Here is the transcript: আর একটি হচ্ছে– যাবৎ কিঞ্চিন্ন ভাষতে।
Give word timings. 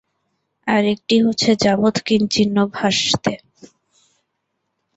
আর 0.67 0.83
একটি 0.85 1.15
হচ্ছে– 1.21 1.59
যাবৎ 1.63 1.95
কিঞ্চিন্ন 2.05 2.57
ভাষতে। 2.73 3.33